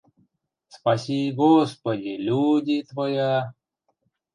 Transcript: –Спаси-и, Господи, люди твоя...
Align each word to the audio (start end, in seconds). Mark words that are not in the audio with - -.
–Спаси-и, 0.73 1.31
Господи, 1.31 2.17
люди 2.19 2.81
твоя... 2.89 3.53